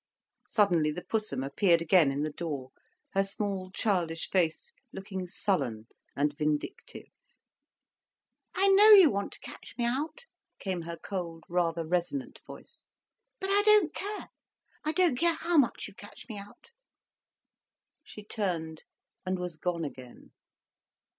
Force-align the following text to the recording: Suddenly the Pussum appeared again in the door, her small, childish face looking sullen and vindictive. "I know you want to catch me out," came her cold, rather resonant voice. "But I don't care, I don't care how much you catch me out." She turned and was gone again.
Suddenly 0.47 0.89
the 0.89 1.03
Pussum 1.03 1.43
appeared 1.43 1.79
again 1.79 2.11
in 2.11 2.23
the 2.23 2.31
door, 2.31 2.71
her 3.11 3.23
small, 3.23 3.69
childish 3.69 4.31
face 4.31 4.73
looking 4.91 5.27
sullen 5.27 5.85
and 6.15 6.35
vindictive. 6.35 7.05
"I 8.55 8.69
know 8.69 8.89
you 8.89 9.11
want 9.11 9.31
to 9.33 9.39
catch 9.41 9.75
me 9.77 9.85
out," 9.85 10.25
came 10.57 10.81
her 10.81 10.97
cold, 10.97 11.43
rather 11.47 11.85
resonant 11.85 12.41
voice. 12.47 12.89
"But 13.39 13.51
I 13.51 13.61
don't 13.61 13.93
care, 13.93 14.29
I 14.83 14.91
don't 14.91 15.19
care 15.19 15.35
how 15.35 15.57
much 15.59 15.87
you 15.87 15.93
catch 15.93 16.25
me 16.27 16.35
out." 16.39 16.71
She 18.03 18.23
turned 18.23 18.81
and 19.23 19.37
was 19.37 19.55
gone 19.55 19.85
again. 19.85 20.31